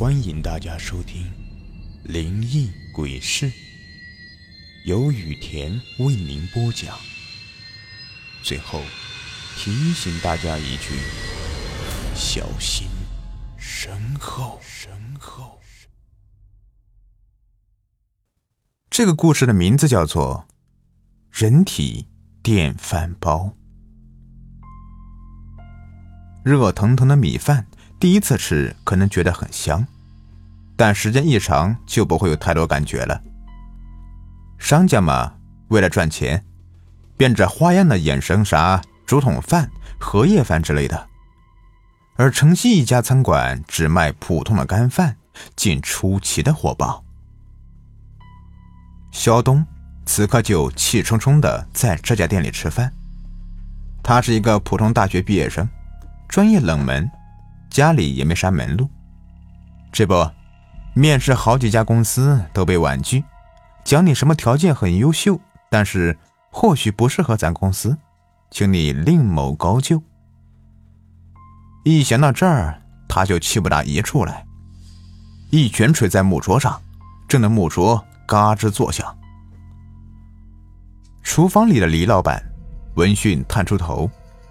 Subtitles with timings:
[0.00, 1.24] 欢迎大家收听
[2.10, 3.50] 《灵异鬼事》，
[4.86, 6.98] 由雨田为您播讲。
[8.42, 8.80] 最后
[9.58, 10.94] 提醒大家一句：
[12.14, 12.88] 小心
[13.58, 14.58] 身后。
[14.62, 15.60] 身后。
[18.88, 20.48] 这个故事的名字叫做
[21.44, 22.08] 《人体
[22.42, 23.54] 电饭煲》。
[26.42, 27.69] 热腾腾的米饭。
[28.00, 29.86] 第一次吃可能觉得很香，
[30.74, 33.20] 但时间一长就不会有太多感觉了。
[34.58, 35.34] 商家嘛，
[35.68, 36.42] 为了赚钱，
[37.18, 41.08] 变着花样的衍生啥竹筒饭、荷叶饭之类的，
[42.16, 45.18] 而城西一家餐馆只卖普通的干饭，
[45.54, 47.04] 竟出奇的火爆。
[49.12, 49.66] 肖东
[50.06, 52.90] 此刻就气冲冲的在这家店里吃饭，
[54.02, 55.68] 他是一个普通大学毕业生，
[56.30, 57.10] 专业冷门。
[57.70, 58.90] 家里也没啥门路，
[59.92, 60.28] 这不，
[60.92, 63.22] 面试好几家公司都被婉拒，
[63.84, 65.40] 讲你什么条件很优秀，
[65.70, 66.18] 但是
[66.50, 67.96] 或许不适合咱公司，
[68.50, 70.02] 请你另谋高就。
[71.84, 74.44] 一想到这儿，他就气不打一处来，
[75.50, 76.82] 一拳捶在木桌上，
[77.28, 79.16] 震得木桌嘎吱作响。
[81.22, 82.42] 厨房里的李老板
[82.96, 84.10] 闻讯探出头，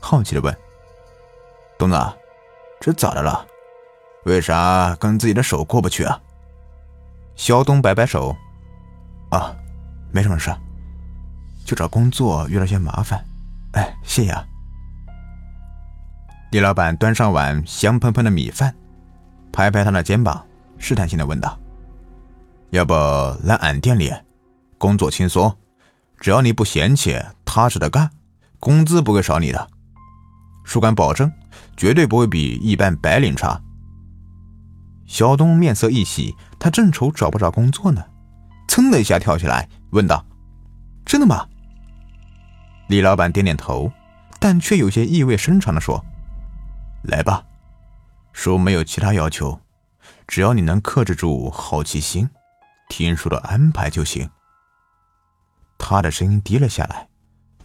[0.00, 0.56] 好奇的问
[1.76, 1.96] ：“东子。”
[2.80, 3.46] 这咋的了？
[4.24, 6.18] 为啥跟自己的手过不去啊？
[7.36, 8.34] 肖东摆摆手，
[9.30, 9.54] 啊，
[10.10, 10.50] 没什么事，
[11.64, 13.22] 就找工作遇到些麻烦。
[13.72, 14.44] 哎，谢谢啊。
[16.50, 18.74] 李老板端上碗香喷喷的米饭，
[19.52, 20.44] 拍拍他的肩膀，
[20.78, 21.58] 试探性的问道
[22.70, 22.94] ：“要不
[23.44, 24.12] 来俺店里？
[24.76, 25.54] 工作轻松，
[26.18, 28.10] 只要你不嫌弃，踏实的干，
[28.58, 29.68] 工资不会少你的。”
[30.64, 31.30] 叔敢保证，
[31.76, 33.60] 绝对不会比一般白领差。
[35.06, 38.04] 小东面色一喜，他正愁找不着工作呢，
[38.68, 40.24] 噌的一下跳起来问道
[41.04, 41.48] ：“真的吗？”
[42.88, 43.90] 李老板点点头，
[44.38, 46.04] 但却有些意味深长的说
[47.02, 47.44] ：“来吧，
[48.32, 49.60] 叔没有其他要求，
[50.28, 52.30] 只要你能克制住好奇心，
[52.88, 54.30] 听叔的安排就行。”
[55.76, 57.08] 他的声音低了下来，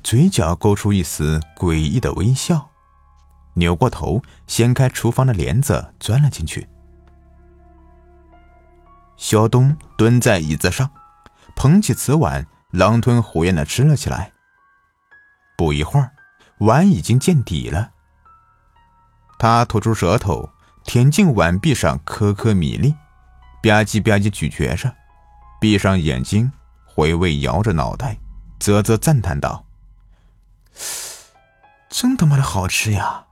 [0.01, 2.71] 嘴角勾出一丝诡异的微笑。
[3.55, 6.67] 扭过头，掀开厨房的帘子，钻了进去。
[9.17, 10.89] 肖东蹲在椅子上，
[11.55, 14.33] 捧起瓷碗，狼吞虎咽的吃了起来。
[15.57, 16.11] 不一会儿，
[16.59, 17.91] 碗已经见底了。
[19.39, 20.49] 他吐出舌头，
[20.83, 22.91] 舔进碗壁上颗颗米粒，
[23.63, 24.93] 吧唧吧唧咀嚼着，
[25.61, 26.51] 闭上眼睛，
[26.85, 28.17] 回味，摇着脑袋，
[28.59, 29.65] 啧啧赞叹道
[31.89, 33.24] ：“真他妈的好吃呀！”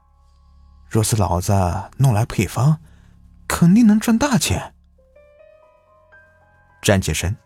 [0.94, 1.52] 若是老子
[1.96, 2.78] 弄来配方，
[3.48, 4.74] 肯定能赚大钱。
[6.80, 7.36] 站起身，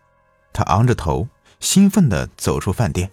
[0.53, 1.27] 他昂着头，
[1.59, 3.09] 兴奋地走出饭店，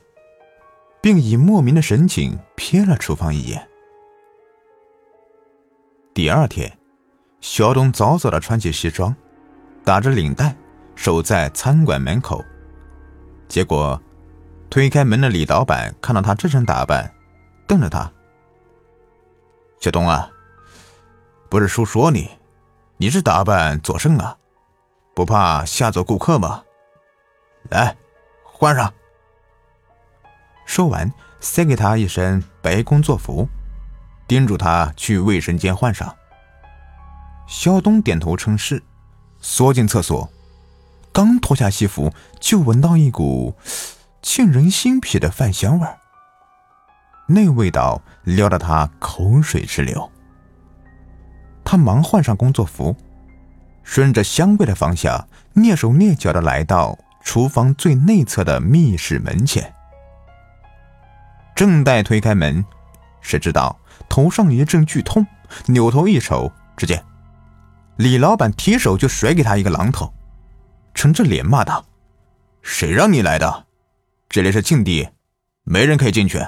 [1.01, 3.67] 并以莫名的神情瞥了厨房一眼。
[6.13, 6.77] 第二天，
[7.41, 9.17] 小东早早地穿起西装，
[9.87, 10.55] 打着领带，
[10.95, 12.45] 守在餐馆门口。
[13.49, 13.99] 结果，
[14.69, 17.11] 推开门的李老板看到他这身打扮，
[17.67, 18.13] 瞪着他。
[19.81, 20.31] 小东啊，
[21.48, 22.31] 不是叔说你，
[22.97, 24.37] 你这打扮作甚啊？
[25.14, 26.62] 不怕吓走顾客吗？
[27.70, 27.97] 来，
[28.44, 28.92] 换上。
[30.64, 33.48] 说完，塞给他一身白工作服，
[34.26, 36.14] 叮嘱他去卫生间换上。
[37.47, 38.82] 肖东点头称是，
[39.41, 40.28] 缩进厕所，
[41.12, 43.54] 刚脱下西服，就闻到一股
[44.20, 45.98] 沁人心脾的饭香味儿。
[47.26, 50.10] 那味道撩得他口水直流。
[51.64, 52.94] 他忙换上工作服，
[53.82, 59.75] 顺着香味的方向，蹑手蹑脚的来到厨房最内侧的密室门前。
[61.54, 62.64] 正待推开门，
[63.20, 63.76] 谁知道
[64.08, 65.26] 头上一阵剧痛，
[65.66, 67.03] 扭头一瞅，只见
[67.97, 70.12] 李老板提手就甩给他一个榔头，
[70.94, 71.84] 沉着脸骂道
[72.62, 73.67] ：“谁让你来的？
[74.29, 75.08] 这里是禁地，
[75.64, 76.44] 没人可以进去。”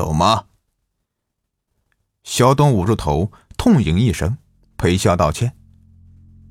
[0.00, 0.44] 懂吗？
[2.22, 4.38] 小东捂住头，痛吟一声，
[4.78, 5.52] 赔笑道歉。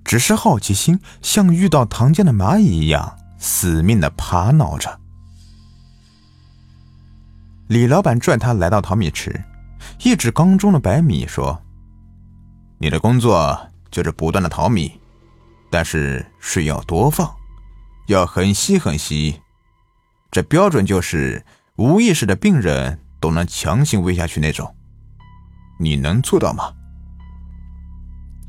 [0.03, 4.99] 只是好奇心像遇到糖浆的蚂蚁一样，死命的爬挠着。
[7.67, 9.43] 李老板拽他来到淘米池，
[10.03, 11.59] 一指缸中的白米，说
[12.79, 14.99] ：“你的工作就是不断的淘米，
[15.71, 17.31] 但是水要多放，
[18.07, 19.41] 要很稀很稀，
[20.31, 21.45] 这标准就是
[21.77, 24.75] 无意识的病人。”都能强行喂下去那种，
[25.79, 26.73] 你能做到吗？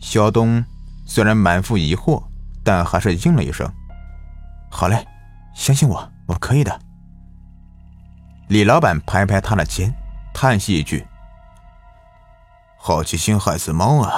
[0.00, 0.64] 小东
[1.05, 2.22] 虽然满腹疑惑，
[2.64, 3.70] 但还是应了一声
[4.70, 5.06] ：“好嘞，
[5.55, 6.81] 相信我，我可以的。”
[8.49, 9.93] 李老板拍拍他的肩，
[10.32, 11.06] 叹息一句
[12.78, 14.11] ：“好奇心害死猫啊，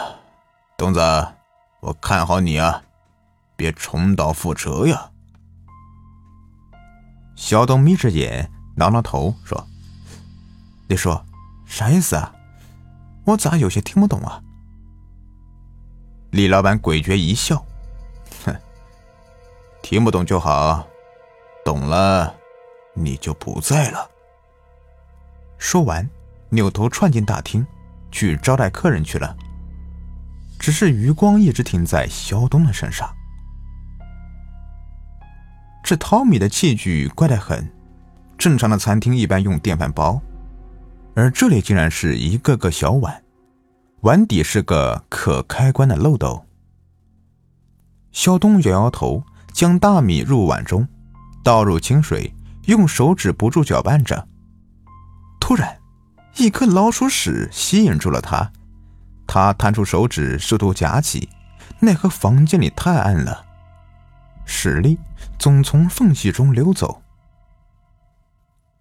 [0.77, 1.01] 东子，
[1.81, 2.83] 我看好你啊，
[3.57, 5.11] 别重蹈覆辙呀。”
[7.35, 9.67] 小东眯着眼，挠挠头说
[10.89, 11.25] ：“你说，
[11.65, 12.35] 啥意思啊？
[13.25, 14.43] 我咋有些听不懂啊？”
[16.31, 17.65] 李老板诡谲一笑
[18.45, 18.55] ：“哼，
[19.83, 20.87] 听不懂就好，
[21.65, 22.35] 懂了，
[22.95, 24.11] 你就不在了。”
[25.59, 26.09] 说完，
[26.51, 27.67] 扭头窜进大厅，
[28.11, 29.37] 去招待客人去了。
[30.59, 33.13] 只是余光一直停在肖东的身上。
[35.83, 37.69] 这淘米的器具怪得很，
[38.39, 40.21] 正常的餐厅一般用电饭煲，
[41.15, 43.23] 而这里竟然是一个个小碗，
[44.01, 46.47] 碗底是个可开关的漏斗。
[48.13, 49.23] 肖东摇摇头，
[49.53, 50.89] 将大米入碗中，
[51.43, 52.35] 倒入清水，
[52.67, 54.27] 用手指不住搅拌着。
[55.39, 55.79] 突然，
[56.37, 58.51] 一颗老鼠屎吸引住了他，
[59.27, 61.29] 他探出手指试图夹起，
[61.81, 63.45] 奈何房间里太暗了。
[64.45, 64.99] 实力
[65.39, 67.03] 总从缝隙中流走。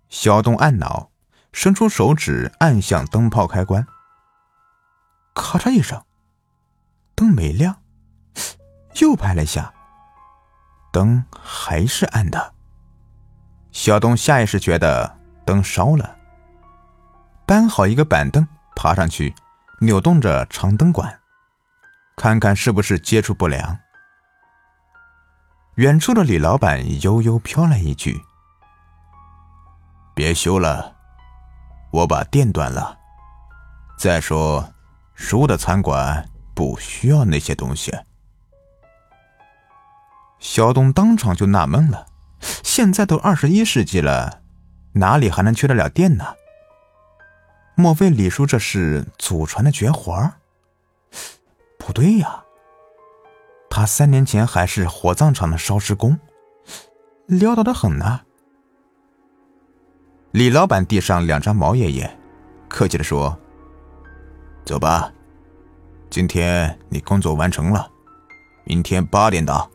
[0.10, 1.11] 小东暗恼，
[1.52, 3.86] 伸出手指按向灯泡开关。
[5.34, 6.04] 咔嚓一声，
[7.16, 7.82] 灯没亮，
[9.02, 9.74] 又拍了下，
[10.92, 12.54] 灯还是暗的。
[13.72, 16.18] 小东下意识觉得灯烧了，
[17.46, 18.46] 搬好一个板凳，
[18.76, 19.34] 爬上去，
[19.80, 21.22] 扭动着长灯管，
[22.18, 23.80] 看看是不是接触不良。
[25.76, 28.22] 远处的李老板悠悠飘来一句
[30.14, 30.98] ：“别修了，
[31.92, 32.98] 我把电断了。
[33.98, 34.74] 再说，
[35.14, 37.92] 叔的餐馆不需要那些东西。”
[40.40, 42.08] 小东当场就纳闷了：
[42.64, 44.42] 现在都二十一世纪了，
[44.94, 46.26] 哪里还能缺得了电呢？
[47.76, 50.32] 莫非李叔这是祖传的绝活？
[51.78, 52.44] 不对呀。
[53.70, 56.20] 他三年前还是火葬场的烧尸工，
[57.28, 58.22] 潦倒的很呢。
[60.32, 62.20] 李老板递上两张毛爷爷，
[62.70, 63.38] 客气的说
[64.64, 65.12] ：“走吧，
[66.10, 67.92] 今天你工作完成了，
[68.64, 69.70] 明天八点到。”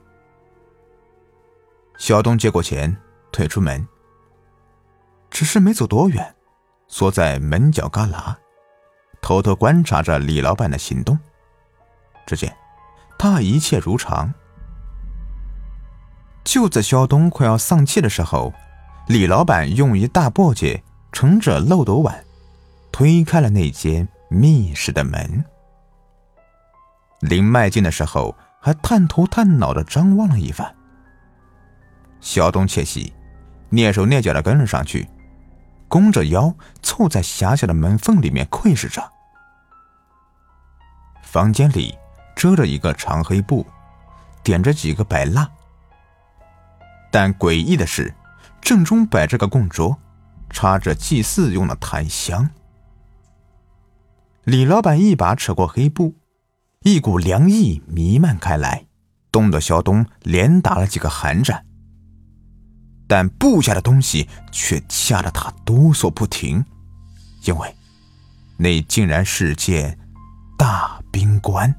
[1.98, 2.96] 小东接过钱，
[3.30, 3.86] 退出门，
[5.30, 6.34] 只是没走多远，
[6.88, 8.34] 缩在门角旮旯，
[9.20, 11.18] 偷偷观察着李老板的行动。
[12.26, 12.56] 只见。
[13.18, 14.32] 他一切如常。
[16.44, 18.52] 就在肖东快要丧气的时候，
[19.06, 20.80] 李老板用一大簸箕
[21.12, 22.24] 盛着漏斗碗，
[22.90, 25.44] 推开了那间密室的门。
[27.20, 30.74] 临迈进的时候，还探头探脑的张望了一番。
[32.20, 33.12] 肖东窃喜，
[33.70, 35.08] 蹑手蹑脚的跟了上去，
[35.88, 39.02] 弓着腰凑在狭小的门缝里面窥视着。
[41.22, 41.96] 房间里。
[42.36, 43.64] 遮着一个长黑布，
[44.42, 45.48] 点着几个白蜡。
[47.10, 48.12] 但诡异的是，
[48.66, 49.96] 正中摆着个供桌，
[50.50, 52.50] 插着祭祀用的檀香。
[54.42, 56.16] 李老板一把扯过黑布，
[56.82, 58.86] 一股凉意弥漫开来，
[59.30, 61.64] 冻得肖东连打了几个寒战。
[63.06, 66.64] 但布下的东西却吓得他哆嗦不停，
[67.44, 67.72] 因为
[68.56, 69.96] 那竟然是件
[70.58, 71.72] 大冰棺。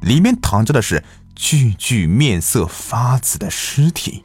[0.00, 1.02] 里面躺着的是
[1.34, 4.24] 具具面色发紫的尸体。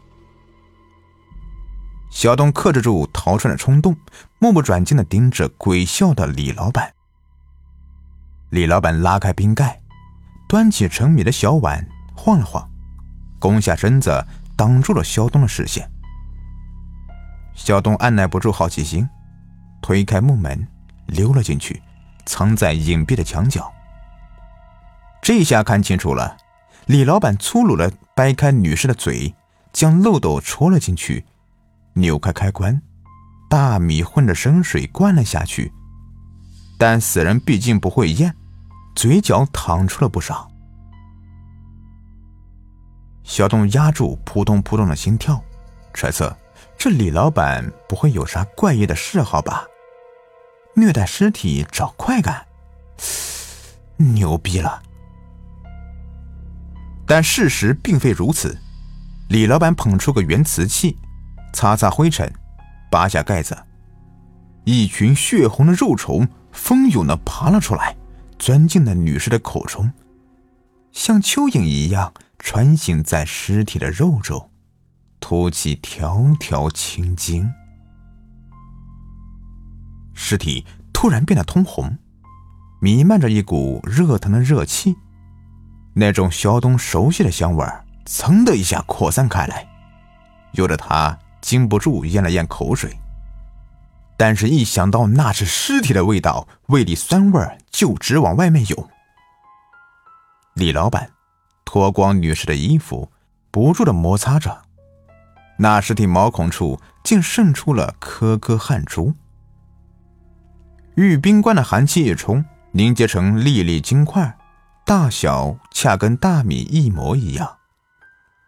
[2.10, 3.96] 小东克制住逃窜的冲动，
[4.40, 6.94] 目不转睛的盯着鬼笑的李老板。
[8.50, 9.82] 李老板拉开冰盖，
[10.48, 11.86] 端起盛米的小碗，
[12.16, 12.68] 晃了晃，
[13.40, 15.90] 弓下身子挡住了肖东的视线。
[17.54, 19.08] 肖东按耐不住好奇心，
[19.82, 20.68] 推开木门，
[21.08, 21.82] 溜了进去，
[22.26, 23.72] 藏在隐蔽的墙角。
[25.22, 26.38] 这下看清楚了，
[26.86, 29.36] 李老板粗鲁的掰开女士的嘴，
[29.74, 31.26] 将漏斗戳了进去，
[31.98, 32.80] 扭开开关，
[33.50, 35.72] 大米混着生水灌了下去。
[36.78, 38.36] 但死人毕竟不会咽，
[38.96, 40.50] 嘴角淌出了不少。
[43.24, 45.44] 小东压住扑通扑通的心跳，
[45.94, 46.38] 揣测
[46.78, 49.66] 这李老板不会有啥怪异的嗜好吧？
[50.76, 52.46] 虐待尸体找快感，
[53.98, 54.84] 牛逼了！
[57.08, 58.56] 但事实并非如此，
[59.30, 60.96] 李老板捧出个圆瓷器，
[61.58, 62.32] 擦擦灰尘，
[62.92, 63.58] 拔下盖子，
[64.64, 67.96] 一群血红的肉虫蜂拥的爬了出来，
[68.38, 69.92] 钻进了女士的口中。
[70.92, 74.52] 像蚯蚓一样穿行在尸体的肉中，
[75.20, 77.52] 吐起条条青筋。
[80.14, 81.98] 尸体突然变得通红，
[82.80, 84.96] 弥漫着一股热腾的热气，
[85.96, 89.68] 那种肖东熟悉的香味儿，噌的一下扩散开来，
[90.52, 92.98] 有的他禁不住咽了咽口水。
[94.18, 98.90] 但是，一想到那是尸体的味道，胃里酸味儿就直往外面涌。
[100.56, 101.12] 李老板
[101.64, 103.12] 脱光女士的衣服，
[103.52, 104.64] 不住的摩擦着，
[105.60, 109.14] 那尸体毛孔处竟渗出了颗颗汗珠。
[110.96, 114.36] 玉冰棺的寒气一冲，凝结成粒粒金块，
[114.84, 117.58] 大小恰跟大米一模一样，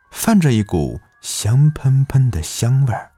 [0.10, 3.12] 泛着一股香喷喷的香味儿。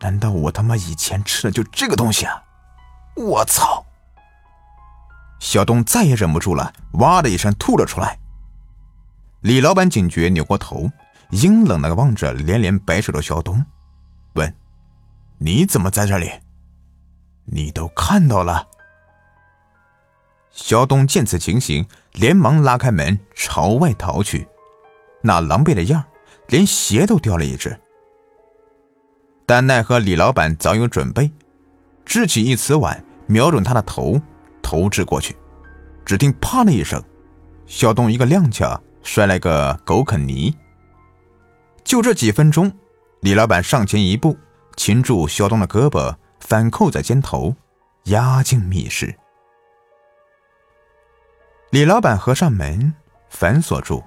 [0.00, 2.42] 难道我他妈以前吃的就这个东西啊！
[3.16, 3.84] 我操！
[5.40, 8.18] 小东再也忍不住了，哇的一声吐了出来。
[9.40, 10.90] 李老板警觉，扭过头，
[11.30, 13.64] 阴冷的望着连连摆手的小东，
[14.34, 14.54] 问
[15.38, 16.30] ：“你怎么在这里？
[17.44, 18.68] 你都看到了？”
[20.50, 24.48] 小东见此情形，连忙拉开门朝外逃去，
[25.22, 26.04] 那狼狈的样
[26.48, 27.78] 连鞋都掉了一只。
[29.46, 31.30] 但奈何李老板早有准备，
[32.04, 34.20] 支起一瓷碗，瞄准他的头
[34.62, 35.36] 投掷过去。
[36.04, 37.02] 只听“啪”的一声，
[37.66, 40.54] 小东一个踉跄，摔了个狗啃泥。
[41.84, 42.70] 就这几分钟，
[43.20, 44.36] 李老板上前一步，
[44.76, 47.54] 擒住小东的胳膊，反扣在肩头，
[48.04, 49.14] 押进密室。
[51.70, 52.94] 李老板合上门，
[53.28, 54.02] 反锁住，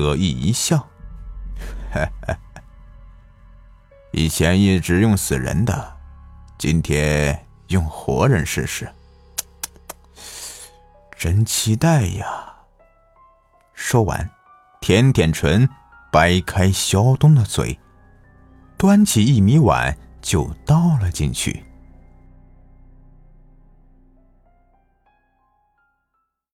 [0.00, 0.78] 得意一笑
[1.92, 2.38] ：“哈哈。”
[4.12, 5.96] 以前一直用死人的，
[6.56, 8.88] 今天用活人试试，
[11.18, 12.54] 真期待呀！
[13.74, 14.30] 说完，
[14.80, 15.68] 舔舔唇，
[16.10, 17.78] 掰开肖东的嘴，
[18.78, 21.65] 端起一米碗就倒了进去。